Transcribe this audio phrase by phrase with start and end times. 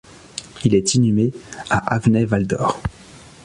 [0.65, 1.31] Il est inhumé
[1.69, 2.81] à Avenay-Val-d'Or.